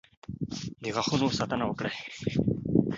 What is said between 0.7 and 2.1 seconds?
د غاښونو ساتنه وکړئ.